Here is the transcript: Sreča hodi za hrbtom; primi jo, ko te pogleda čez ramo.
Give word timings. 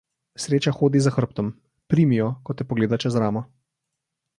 Sreča 0.45 0.73
hodi 0.77 1.01
za 1.07 1.11
hrbtom; 1.17 1.53
primi 1.95 2.21
jo, 2.21 2.33
ko 2.49 2.59
te 2.61 2.71
pogleda 2.73 3.01
čez 3.05 3.23
ramo. 3.25 3.49